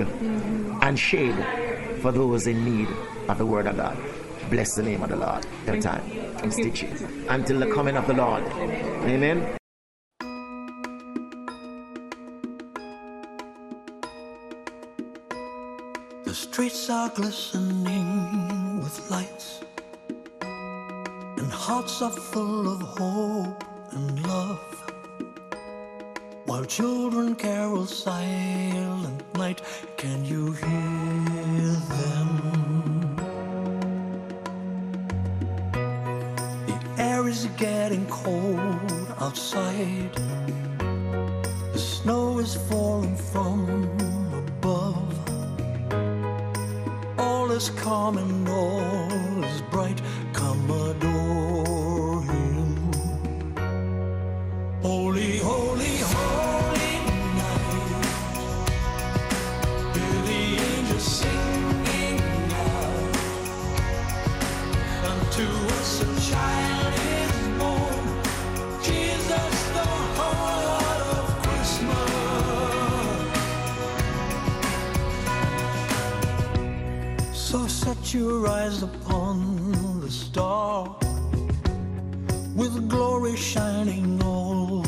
and 0.82 1.00
shade 1.00 1.38
for 2.02 2.12
those 2.12 2.48
in 2.48 2.66
need 2.66 2.90
of 3.30 3.38
the 3.38 3.46
Word 3.46 3.66
of 3.66 3.78
God. 3.78 3.98
Bless 4.50 4.76
the 4.76 4.84
name 4.84 5.04
of 5.04 5.10
the 5.10 5.18
Lord. 5.18 5.46
Their 5.66 5.82
time 5.82 6.02
and 6.42 6.54
stitches 6.54 7.02
until 7.28 7.60
the 7.60 7.68
coming 7.68 7.98
of 7.98 8.08
the 8.08 8.14
Lord. 8.14 8.44
Amen. 9.04 9.58
The 16.24 16.34
streets 16.34 16.90
are 16.90 17.10
glistening 17.10 18.80
with 18.80 19.12
lights, 19.12 19.62
and 20.42 21.52
hearts 21.52 22.02
are 22.02 22.12
full 22.12 22.70
of 22.70 22.82
hope 22.82 23.64
and 23.92 24.26
love. 24.26 24.92
While 26.46 26.64
children 26.64 27.36
carol 27.36 27.86
silent 27.86 29.38
night, 29.38 29.62
can 29.98 30.24
you 30.24 30.54
hear 30.54 31.74
them? 31.92 32.67
Cold 38.28 39.14
outside. 39.22 40.14
The 41.74 41.80
snow 41.80 42.40
is 42.40 42.56
falling 42.70 43.16
from 43.16 43.60
above. 44.44 45.14
All 47.18 47.50
is 47.52 47.70
calm 47.84 48.18
and 48.18 48.50
all 48.50 49.44
is 49.52 49.62
bright. 49.74 50.00
Your 78.18 78.48
eyes 78.48 78.82
upon 78.82 80.02
the 80.02 80.10
star 80.10 80.98
with 82.56 82.90
glory 82.90 83.36
shining 83.36 84.20
all 84.24 84.82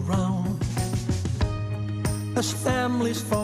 around. 0.00 0.60
As 2.36 2.52
families 2.52 3.20
from 3.22 3.41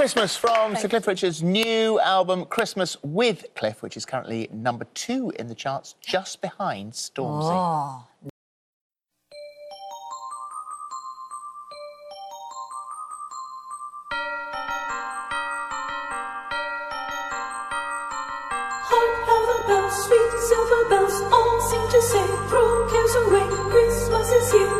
Christmas 0.00 0.34
from 0.34 0.68
Thanks. 0.68 0.80
Sir 0.80 0.88
Cliff 0.88 1.06
Richard's 1.06 1.42
new 1.42 2.00
album, 2.00 2.46
Christmas 2.46 2.96
with 3.02 3.44
Cliff, 3.54 3.82
which 3.82 3.98
is 3.98 4.06
currently 4.06 4.48
number 4.50 4.86
two 4.94 5.30
in 5.38 5.46
the 5.46 5.54
charts, 5.54 5.94
just 6.00 6.40
behind 6.40 6.94
Stormzy. 6.94 7.50
Oh. 7.52 8.06
sweet 19.90 20.32
silver 20.48 20.88
bells 20.88 21.20
all 21.30 21.60
seem 21.68 21.90
to 21.90 22.00
say, 22.00 22.26
throw 22.48 22.88
cares 22.88 23.14
away, 23.16 23.46
Christmas 23.70 24.30
is 24.30 24.52
here. 24.52 24.79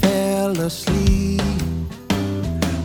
fell 0.00 0.58
asleep. 0.60 1.40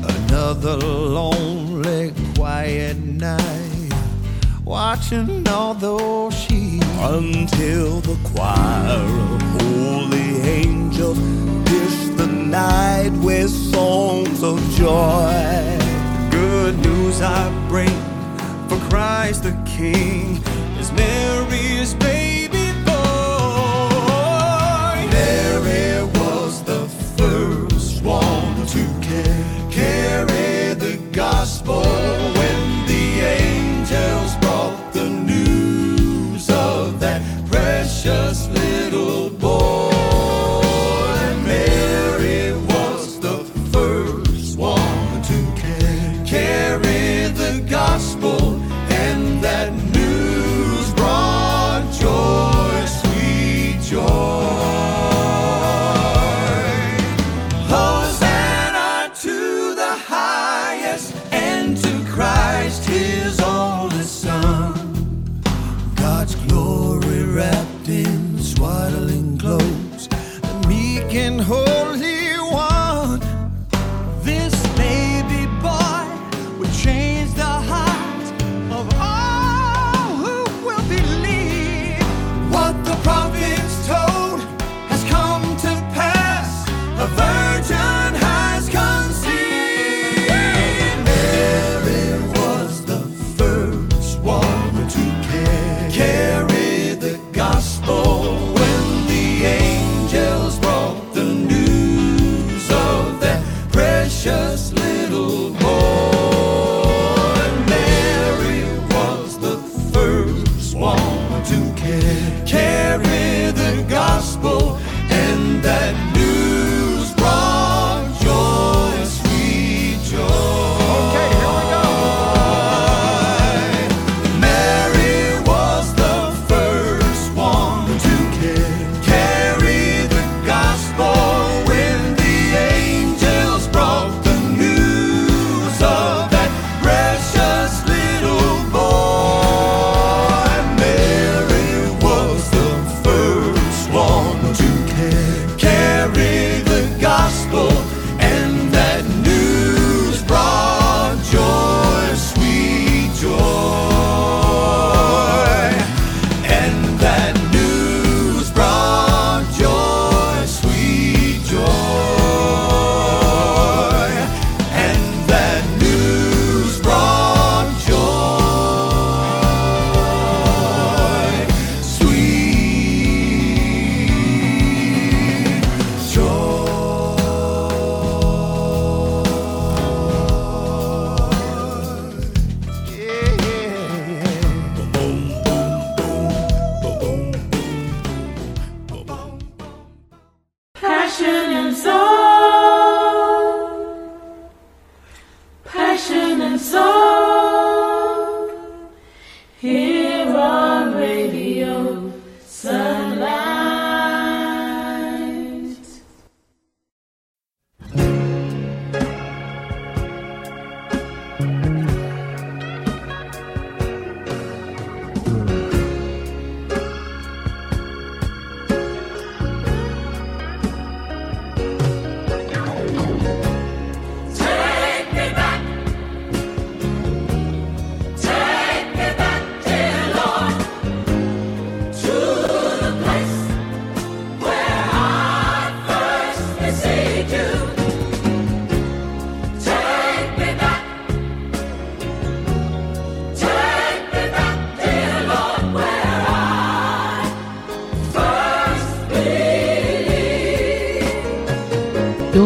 Another 0.04 0.78
lonely, 0.78 2.14
quiet 2.36 2.98
night, 2.98 3.94
watching 4.64 5.48
all 5.48 5.74
those 5.74 6.34
sheep 6.34 6.84
until 7.00 8.02
the 8.02 8.18
choir 8.30 9.00
of 9.00 9.42
holy 9.62 10.42
angels 10.42 11.18
dished 11.66 12.18
the 12.18 12.28
night 12.28 13.12
with 13.22 13.50
songs 13.50 14.44
of 14.44 14.60
joy. 14.72 15.78
Good 16.32 16.78
news 16.80 17.22
I 17.22 17.50
bring 17.70 17.98
for 18.68 18.78
Christ 18.90 19.44
the 19.44 19.56
King 19.66 20.42
is 20.80 20.92
Mary's 20.92 21.94
baby. 21.96 22.25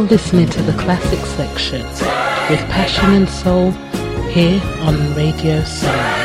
listening 0.10 0.48
to 0.48 0.64
the 0.64 0.74
classic 0.74 1.20
section 1.20 1.86
with 2.50 2.60
Passion 2.72 3.14
and 3.14 3.30
Soul 3.30 3.72
here 4.32 4.60
on 4.82 5.14
Radio 5.14 5.64
Soul. 5.64 6.19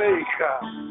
Of 0.00 0.87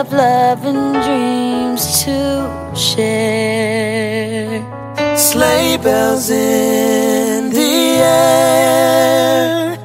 of 0.00 0.12
love 0.12 0.64
and 0.64 0.94
dreams 1.04 2.02
to 2.02 2.18
share. 2.74 4.60
Sleigh 5.16 5.76
bells 5.76 6.30
in 6.30 7.50
the 7.50 8.00
air, 8.00 9.76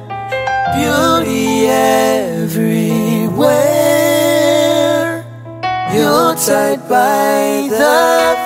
beauty 0.76 1.68
everywhere. 1.68 2.68
Yuletide 5.94 6.84
by 6.88 7.68
the 7.70 7.98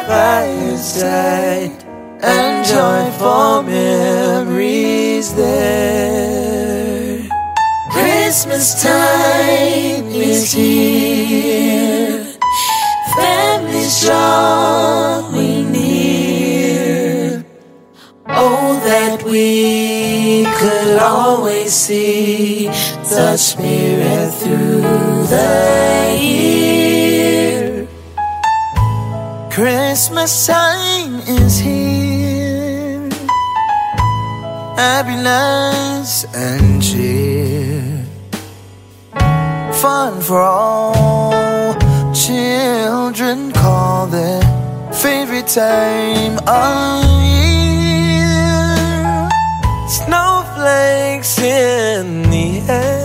fireside, 0.08 1.84
and 2.22 2.66
joyful 2.66 3.62
memories 3.62 5.28
there. 5.34 6.81
Christmas 8.32 8.82
time 8.82 10.06
is 10.06 10.52
here, 10.54 12.24
families 13.14 14.00
drawing 14.00 15.70
near. 15.70 17.44
Oh, 18.28 18.80
that 18.86 19.22
we 19.24 20.46
could 20.58 20.98
always 20.98 21.74
see 21.74 22.68
the 23.12 23.36
Spirit 23.36 24.32
through 24.40 24.80
the 25.28 26.16
year. 26.18 27.86
Christmas 29.50 30.46
time 30.46 31.20
is 31.28 31.58
here, 31.58 33.10
happiness 34.74 36.24
and 36.34 36.82
cheer, 36.82 37.31
fun 39.82 40.20
for 40.20 40.40
all. 40.40 41.74
Children 42.14 43.50
call 43.50 44.06
their 44.06 44.40
favorite 44.92 45.48
time 45.48 46.38
of 46.46 47.02
year. 47.34 48.38
Snowflakes 49.98 51.36
in 51.40 52.30
the 52.30 52.48
air, 52.68 53.01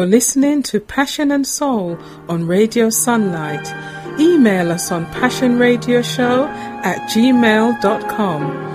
You're 0.00 0.08
listening 0.08 0.62
to 0.62 0.80
Passion 0.80 1.30
and 1.30 1.46
Soul 1.46 1.98
on 2.26 2.46
Radio 2.46 2.88
Sunlight. 2.88 3.68
Email 4.18 4.72
us 4.72 4.90
on 4.90 5.04
passionradioshow 5.04 6.48
at 6.82 7.06
gmail.com. 7.10 8.69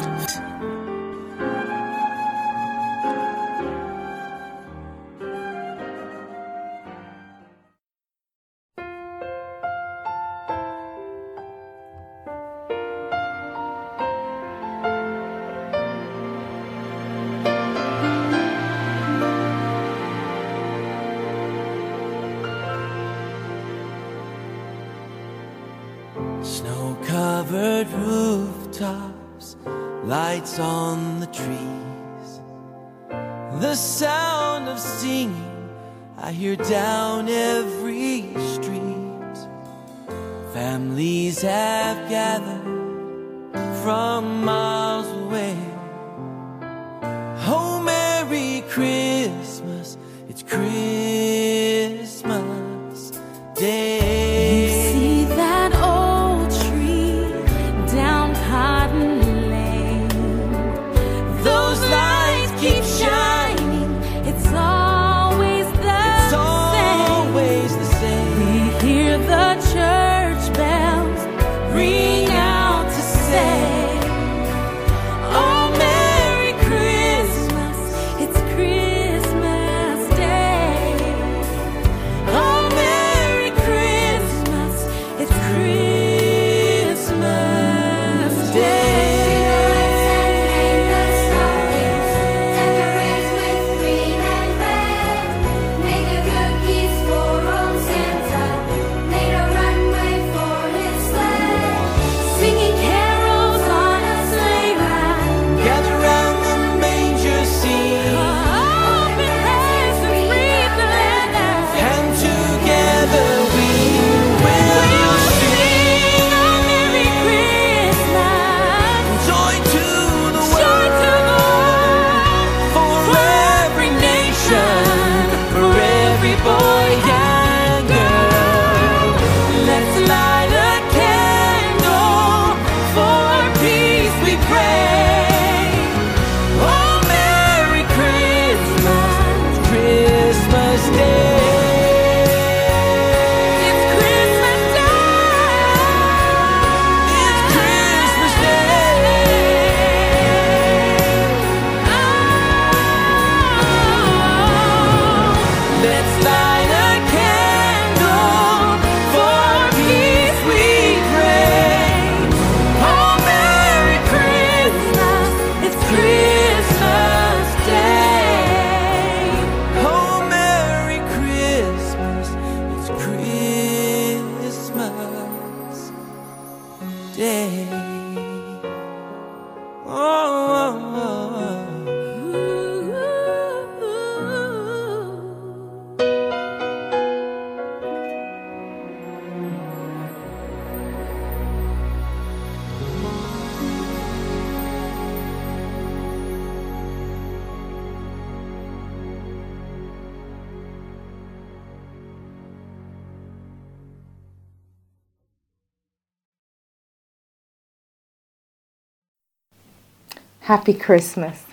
Happy 210.45 210.75
Christmas. 210.75 211.43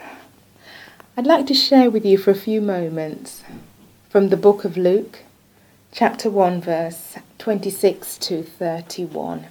I'd 1.16 1.24
like 1.24 1.46
to 1.46 1.54
share 1.54 1.90
with 1.90 2.04
you 2.04 2.18
for 2.18 2.30
a 2.30 2.34
few 2.34 2.60
moments 2.60 3.42
from 4.10 4.28
the 4.28 4.36
book 4.36 4.66
of 4.66 4.76
Luke, 4.76 5.20
chapter 5.92 6.28
1, 6.28 6.60
verse 6.60 7.16
26 7.38 8.18
to 8.18 8.42
31. 8.42 9.46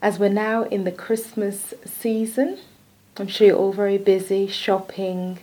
As 0.00 0.20
we're 0.20 0.28
now 0.28 0.62
in 0.62 0.84
the 0.84 0.92
Christmas 0.92 1.74
season, 1.84 2.58
I'm 3.16 3.26
sure 3.26 3.48
you're 3.48 3.56
all 3.56 3.72
very 3.72 3.98
busy 3.98 4.46
shopping, 4.46 5.40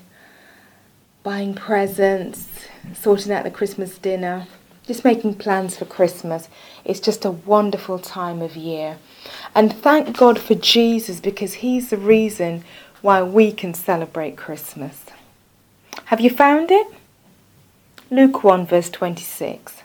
buying 1.21 1.53
presents, 1.53 2.47
sorting 2.93 3.33
out 3.33 3.43
the 3.43 3.51
Christmas 3.51 3.97
dinner, 3.97 4.47
just 4.89 5.05
making 5.05 5.35
plans 5.35 5.77
for 5.77 5.85
Christmas. 5.85 6.49
It's 6.83 6.99
just 6.99 7.23
a 7.23 7.29
wonderful 7.29 7.99
time 7.99 8.41
of 8.41 8.57
year. 8.57 8.97
And 9.53 9.71
thank 9.71 10.17
God 10.17 10.39
for 10.39 10.55
Jesus 10.55 11.19
because 11.19 11.53
He's 11.65 11.91
the 11.91 11.97
reason 11.97 12.63
why 13.03 13.21
we 13.21 13.51
can 13.51 13.75
celebrate 13.75 14.35
Christmas. 14.35 15.05
Have 16.05 16.19
you 16.19 16.31
found 16.31 16.71
it? 16.71 16.87
Luke 18.09 18.43
1, 18.43 18.65
verse 18.65 18.89
26. 18.89 19.83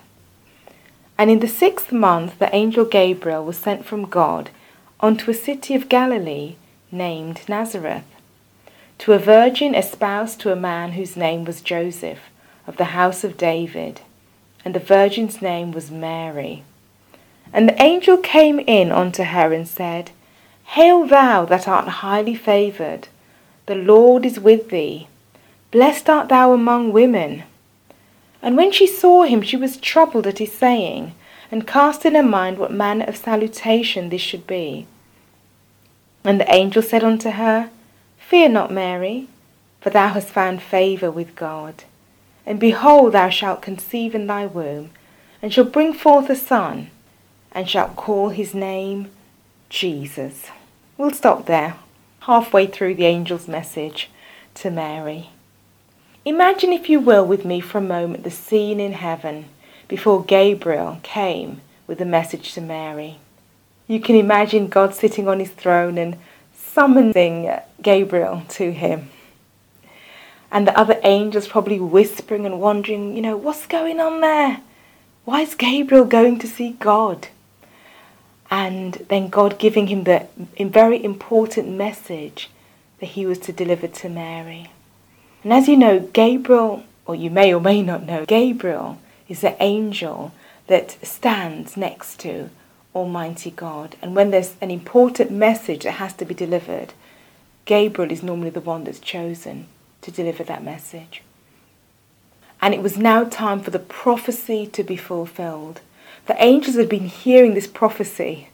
And 1.18 1.30
in 1.30 1.40
the 1.40 1.48
sixth 1.48 1.92
month, 1.92 2.38
the 2.38 2.54
angel 2.56 2.86
Gabriel 2.86 3.44
was 3.44 3.58
sent 3.58 3.84
from 3.84 4.06
God 4.06 4.48
unto 5.00 5.30
a 5.30 5.34
city 5.34 5.74
of 5.74 5.90
Galilee 5.90 6.56
named 6.90 7.42
Nazareth, 7.46 8.04
to 9.00 9.12
a 9.12 9.18
virgin 9.18 9.74
espoused 9.74 10.40
to 10.40 10.50
a 10.50 10.56
man 10.56 10.92
whose 10.92 11.14
name 11.14 11.44
was 11.44 11.60
Joseph, 11.60 12.20
of 12.66 12.78
the 12.78 12.96
house 12.96 13.22
of 13.22 13.36
David, 13.36 14.00
and 14.64 14.74
the 14.74 14.80
virgin's 14.80 15.42
name 15.42 15.72
was 15.72 15.90
Mary. 15.90 16.62
And 17.52 17.68
the 17.68 17.82
angel 17.82 18.16
came 18.16 18.58
in 18.60 18.90
unto 18.90 19.24
her 19.24 19.52
and 19.52 19.68
said, 19.68 20.10
Hail 20.64 21.06
thou 21.06 21.44
that 21.44 21.68
art 21.68 21.88
highly 21.88 22.34
favoured, 22.34 23.08
the 23.66 23.74
Lord 23.74 24.26
is 24.26 24.40
with 24.40 24.70
thee. 24.70 25.08
Blessed 25.70 26.08
art 26.08 26.28
thou 26.28 26.52
among 26.52 26.92
women. 26.92 27.44
And 28.42 28.56
when 28.56 28.72
she 28.72 28.86
saw 28.86 29.22
him, 29.22 29.42
she 29.42 29.56
was 29.56 29.76
troubled 29.76 30.26
at 30.26 30.38
his 30.38 30.52
saying, 30.52 31.14
and 31.50 31.66
cast 31.66 32.04
in 32.04 32.14
her 32.14 32.22
mind 32.22 32.58
what 32.58 32.72
manner 32.72 33.04
of 33.04 33.16
salutation 33.16 34.08
this 34.08 34.20
should 34.20 34.46
be. 34.46 34.86
And 36.24 36.40
the 36.40 36.52
angel 36.52 36.82
said 36.82 37.04
unto 37.04 37.30
her, 37.30 37.70
Fear 38.18 38.48
not, 38.48 38.72
Mary, 38.72 39.28
for 39.80 39.90
thou 39.90 40.08
hast 40.08 40.28
found 40.28 40.62
favour 40.62 41.10
with 41.10 41.36
God. 41.36 41.84
And 42.46 42.60
behold, 42.60 43.12
thou 43.12 43.30
shalt 43.30 43.62
conceive 43.62 44.14
in 44.14 44.26
thy 44.26 44.46
womb, 44.46 44.90
and 45.40 45.52
shalt 45.52 45.72
bring 45.72 45.92
forth 45.92 46.28
a 46.28 46.36
son, 46.36 46.90
and 47.52 47.68
shalt 47.68 47.96
call 47.96 48.28
his 48.28 48.54
name 48.54 49.10
Jesus. 49.68 50.50
We'll 50.98 51.12
stop 51.12 51.46
there, 51.46 51.76
halfway 52.20 52.66
through 52.66 52.96
the 52.96 53.06
angel's 53.06 53.48
message 53.48 54.10
to 54.54 54.70
Mary. 54.70 55.30
Imagine, 56.24 56.72
if 56.72 56.88
you 56.88 57.00
will, 57.00 57.26
with 57.26 57.44
me 57.44 57.60
for 57.60 57.78
a 57.78 57.82
moment 57.82 58.24
the 58.24 58.30
scene 58.30 58.80
in 58.80 58.92
heaven 58.92 59.46
before 59.88 60.24
Gabriel 60.24 60.98
came 61.02 61.60
with 61.86 61.98
the 61.98 62.04
message 62.04 62.54
to 62.54 62.60
Mary. 62.60 63.18
You 63.86 64.00
can 64.00 64.16
imagine 64.16 64.68
God 64.68 64.94
sitting 64.94 65.28
on 65.28 65.38
his 65.38 65.50
throne 65.50 65.98
and 65.98 66.16
summoning 66.54 67.50
Gabriel 67.82 68.42
to 68.50 68.72
him. 68.72 69.10
And 70.54 70.68
the 70.68 70.78
other 70.78 71.00
angels 71.02 71.48
probably 71.48 71.80
whispering 71.80 72.46
and 72.46 72.60
wondering, 72.60 73.16
you 73.16 73.22
know, 73.22 73.36
what's 73.36 73.66
going 73.66 73.98
on 73.98 74.20
there? 74.20 74.60
Why 75.24 75.40
is 75.40 75.56
Gabriel 75.56 76.04
going 76.04 76.38
to 76.38 76.46
see 76.46 76.76
God? 76.78 77.26
And 78.52 79.04
then 79.08 79.30
God 79.30 79.58
giving 79.58 79.88
him 79.88 80.04
the 80.04 80.28
very 80.60 81.02
important 81.02 81.68
message 81.70 82.50
that 83.00 83.06
he 83.06 83.26
was 83.26 83.40
to 83.40 83.52
deliver 83.52 83.88
to 83.88 84.08
Mary. 84.08 84.70
And 85.42 85.52
as 85.52 85.66
you 85.66 85.76
know, 85.76 85.98
Gabriel, 85.98 86.84
or 87.04 87.16
you 87.16 87.30
may 87.30 87.52
or 87.52 87.60
may 87.60 87.82
not 87.82 88.06
know, 88.06 88.24
Gabriel 88.24 89.00
is 89.28 89.40
the 89.40 89.60
angel 89.60 90.32
that 90.68 91.04
stands 91.04 91.76
next 91.76 92.20
to 92.20 92.50
Almighty 92.94 93.50
God. 93.50 93.96
And 94.00 94.14
when 94.14 94.30
there's 94.30 94.54
an 94.60 94.70
important 94.70 95.32
message 95.32 95.82
that 95.82 95.92
has 95.92 96.12
to 96.14 96.24
be 96.24 96.32
delivered, 96.32 96.92
Gabriel 97.64 98.12
is 98.12 98.22
normally 98.22 98.50
the 98.50 98.60
one 98.60 98.84
that's 98.84 99.00
chosen 99.00 99.66
to 100.04 100.10
deliver 100.10 100.44
that 100.44 100.62
message. 100.62 101.22
And 102.60 102.74
it 102.74 102.82
was 102.82 102.98
now 102.98 103.24
time 103.24 103.60
for 103.60 103.70
the 103.70 103.78
prophecy 103.78 104.66
to 104.66 104.82
be 104.82 104.96
fulfilled. 104.96 105.80
The 106.26 106.42
angels 106.42 106.76
had 106.76 106.90
been 106.90 107.06
hearing 107.06 107.54
this 107.54 107.66
prophecy 107.66 108.48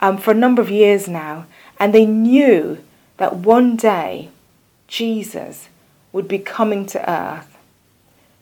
um, 0.00 0.16
for 0.16 0.30
a 0.30 0.34
number 0.34 0.62
of 0.62 0.70
years 0.70 1.08
now, 1.08 1.46
and 1.78 1.92
they 1.92 2.06
knew 2.06 2.78
that 3.16 3.36
one 3.36 3.76
day 3.76 4.30
Jesus 4.86 5.68
would 6.12 6.28
be 6.28 6.38
coming 6.38 6.86
to 6.86 7.10
earth. 7.10 7.56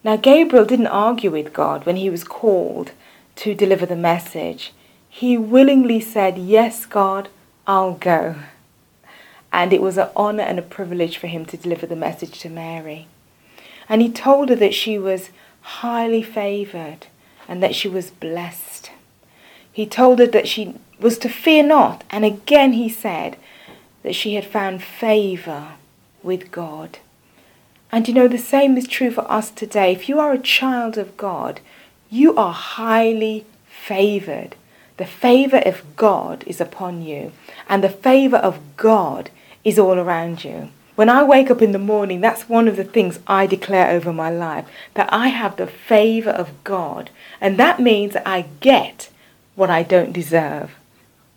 Now, 0.05 0.17
Gabriel 0.17 0.65
didn't 0.65 0.87
argue 0.87 1.31
with 1.31 1.53
God 1.53 1.87
when 1.87 1.97
he 1.97 2.11
was 2.11 2.25
called 2.25 2.93
to 3.37 3.55
deliver 3.55 3.87
the 3.87 3.97
message. 3.97 4.73
He 5.09 5.39
willingly 5.39 6.01
said, 6.01 6.37
Yes, 6.37 6.85
God, 6.87 7.29
I'll 7.67 7.95
go. 7.95 8.37
And 9.53 9.73
it 9.73 9.83
was 9.83 9.99
an 9.99 10.09
honour 10.17 10.43
and 10.43 10.59
a 10.59 10.63
privilege 10.63 11.19
for 11.19 11.27
him 11.27 11.45
to 11.47 11.57
deliver 11.57 11.87
the 11.87 11.97
message 11.97 12.39
to 12.41 12.49
Mary. 12.49 13.07
And 13.89 14.01
he 14.01 14.11
told 14.11 14.49
her 14.49 14.55
that 14.57 14.75
she 14.75 14.99
was 14.99 15.31
highly 15.63 16.23
favoured 16.23 17.07
and 17.49 17.63
that 17.63 17.75
she 17.75 17.89
was 17.89 18.11
blessed. 18.11 18.93
He 19.73 19.87
told 19.87 20.19
her 20.21 20.27
that 20.27 20.49
she 20.49 20.77
was 21.01 21.19
to 21.19 21.29
fear 21.29 21.63
not. 21.63 22.05
And 22.11 22.25
again 22.25 22.75
he 22.75 22.89
said 22.89 23.37
that 24.03 24.15
she 24.15 24.35
had 24.35 24.45
found 24.45 24.83
favour 24.83 25.73
with 26.23 26.51
God. 26.51 26.99
And 27.93 28.07
you 28.07 28.15
know, 28.15 28.29
the 28.29 28.39
same 28.39 28.77
is 28.77 28.87
true 28.87 29.11
for 29.11 29.31
us 29.31 29.51
today. 29.51 29.93
If 29.93 30.09
you 30.09 30.21
are 30.21 30.33
a 30.33 30.39
child 30.39 30.97
of 30.97 31.17
God, 31.17 31.61
you 32.09 32.37
are 32.37 32.53
highly 32.53 33.47
favoured. 33.67 34.55
The 34.97 35.07
favour 35.07 35.63
of 35.65 35.97
God 35.97 36.45
is 36.47 36.61
upon 36.61 37.03
you, 37.03 37.33
and 37.69 37.83
the 37.83 37.89
favour 37.89 38.37
of 38.37 38.61
God 38.77 39.31
is 39.65 39.79
all 39.79 39.99
around 39.99 40.45
you. 40.45 40.71
When 40.97 41.09
I 41.09 41.23
wake 41.23 41.51
up 41.51 41.63
in 41.63 41.73
the 41.73 41.79
morning, 41.79 42.21
that's 42.21 42.49
one 42.49 42.69
of 42.69 42.77
the 42.77 42.85
things 42.85 43.21
I 43.27 43.47
declare 43.47 43.91
over 43.91 44.13
my 44.13 44.31
life 44.31 44.67
that 44.95 45.11
I 45.13 45.29
have 45.29 45.57
the 45.57 45.67
favour 45.67 46.31
of 46.31 46.63
God. 46.65 47.11
And 47.41 47.59
that 47.59 47.81
means 47.81 48.17
I 48.17 48.47
get 48.61 49.11
what 49.55 49.71
I 49.71 49.83
don't 49.83 50.13
deserve 50.13 50.73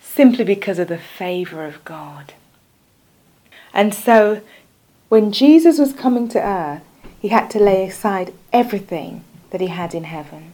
simply 0.02 0.44
because 0.44 0.80
of 0.80 0.90
the 0.90 0.98
favour 0.98 1.66
of 1.66 1.84
God. 1.86 2.34
And 3.74 3.94
so, 3.94 4.42
when 5.10 5.32
Jesus 5.32 5.80
was 5.80 5.94
coming 5.94 6.28
to 6.30 6.42
earth, 6.42 6.82
he 7.20 7.30
had 7.30 7.50
to 7.52 7.60
lay 7.60 7.88
aside 7.88 8.34
everything 8.52 9.24
that 9.50 9.62
he 9.62 9.68
had 9.68 9.94
in 9.94 10.04
heaven. 10.04 10.53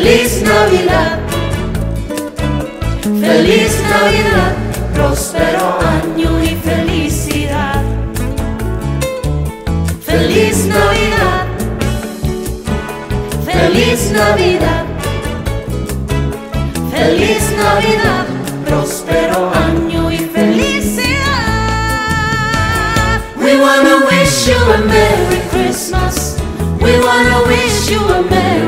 Feliz 0.00 0.42
Navidad. 0.42 1.18
Feliz 3.02 3.82
Navidad. 3.90 4.52
Próspero 4.94 5.76
año 5.80 6.40
y 6.40 6.54
felicidad. 6.54 7.82
Feliz 10.06 10.66
Navidad. 10.66 11.46
Feliz 13.44 14.12
Navidad. 14.12 14.84
Feliz 16.92 17.42
Navidad, 17.56 18.26
próspero 18.66 19.50
año 19.52 20.12
y 20.12 20.18
felicidad. 20.18 21.08
We 23.36 23.56
wanna 23.56 24.06
wish 24.06 24.46
you 24.46 24.60
a 24.74 24.78
Merry 24.78 25.40
Christmas. 25.50 26.36
We 26.80 26.92
wanna 27.00 27.42
wish 27.48 27.90
you 27.90 27.98
a 27.98 28.22
Merry 28.22 28.67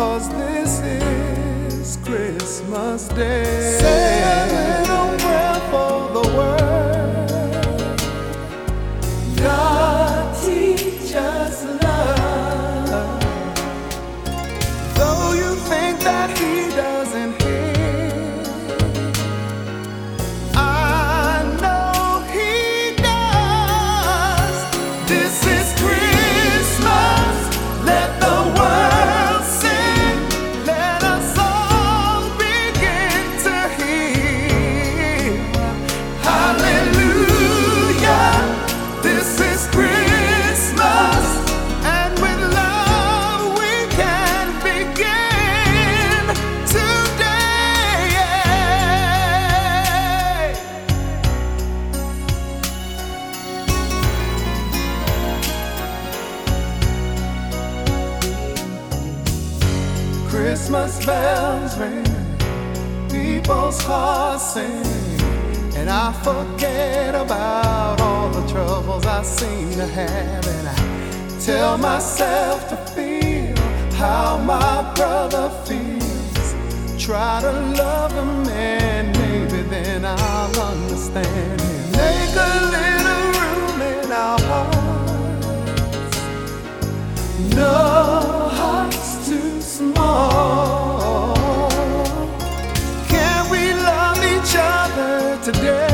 cause 0.00 0.28
this 0.30 0.80
is 0.80 1.98
Christmas 1.98 3.08
Day. 3.08 3.76
Say 3.84 4.22
a 4.34 4.40
little 4.56 5.10
prayer 5.22 5.60
for 5.70 5.94
the 6.16 6.24
world. 6.36 7.98
God 9.36 9.79
I 65.90 66.12
forget 66.22 67.16
about 67.16 68.00
all 68.00 68.30
the 68.30 68.46
troubles 68.46 69.04
I 69.06 69.22
seem 69.22 69.72
to 69.72 69.86
have. 69.86 70.46
And 70.46 70.68
I 70.68 71.40
tell 71.40 71.76
myself 71.78 72.68
to 72.68 72.76
feel 72.94 73.56
how 73.94 74.38
my 74.38 74.92
brother 74.94 75.50
feels. 75.66 76.54
Try 76.96 77.40
to 77.40 77.52
love 77.52 78.12
him, 78.12 78.48
and 78.48 79.18
maybe 79.18 79.62
then 79.68 80.04
I'll 80.04 80.60
understand 80.60 81.60
him. 81.60 81.90
Make 81.90 82.36
a 82.36 82.54
little 82.76 83.24
room 83.40 83.82
in 83.82 84.12
our 84.12 84.38
hearts. 84.50 86.16
No 87.56 87.74
hearts 88.60 89.28
too 89.28 89.60
small. 89.60 90.29
today. 95.52 95.89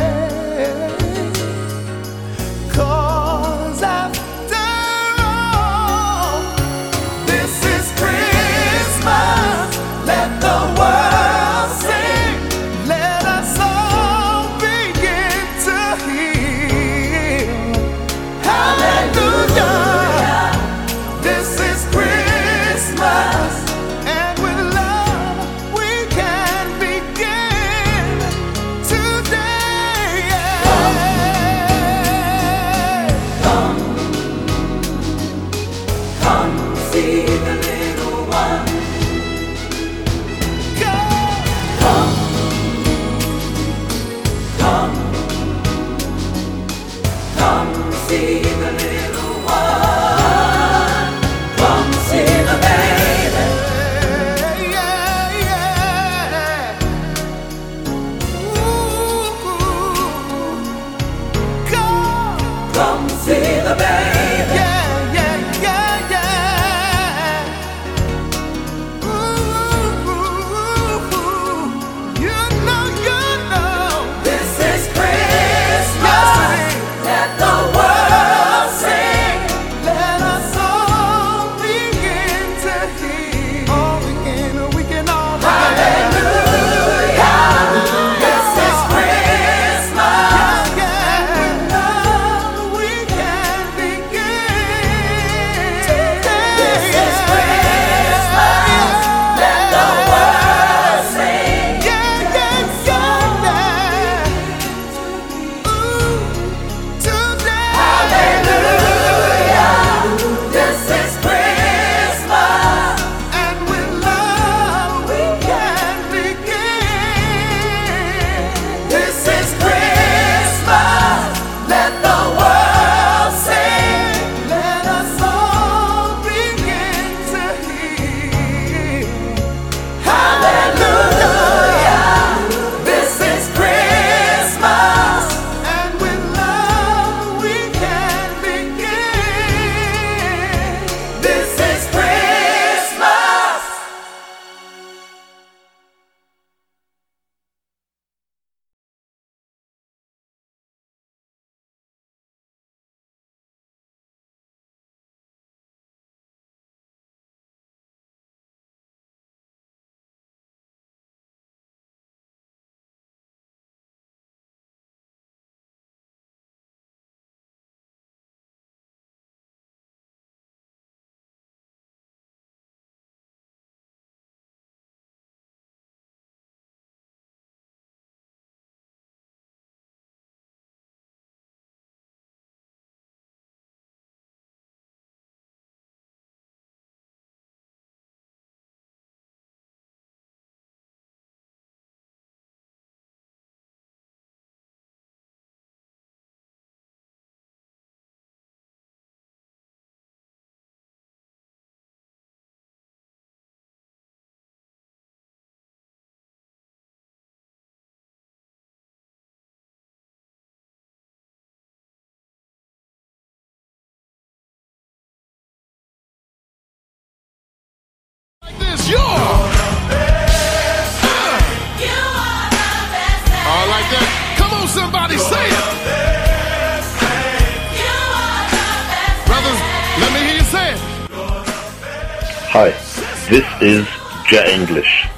This 233.28 233.44
is 233.60 233.84
Jet 234.28 234.48
English. 234.50 235.08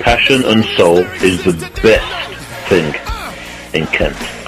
Passion 0.00 0.44
and 0.44 0.62
soul 0.76 0.98
is 0.98 1.42
the 1.44 1.54
best 1.82 2.68
thing 2.68 2.94
in 3.72 3.86
Kent. 3.86 4.39